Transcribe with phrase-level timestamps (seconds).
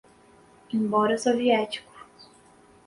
[0.73, 1.87] embora soviético